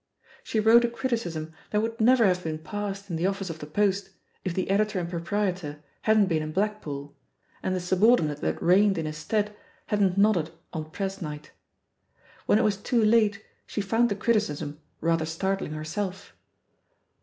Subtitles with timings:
[0.43, 3.67] She wrote H criticism that would never have been passed in the office of The
[3.67, 4.09] Post
[4.43, 7.15] if the editor and proprietor hadn't been in Blackpool,
[7.61, 11.51] and the subordinate that reigned in his stead hadn't nodded on press night.
[12.47, 16.33] "When it was too late she f oimd the criti cism rather startling herself.